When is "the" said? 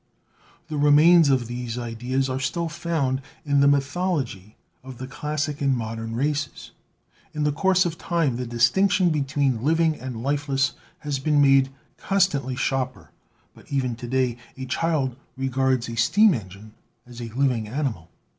0.67-0.77, 3.59-3.67, 4.97-5.05, 7.43-7.51, 8.37-8.47